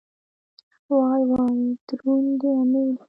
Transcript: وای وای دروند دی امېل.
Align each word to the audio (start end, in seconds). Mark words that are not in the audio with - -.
وای 0.95 1.21
وای 1.31 1.57
دروند 1.87 2.29
دی 2.41 2.49
امېل. 2.61 2.91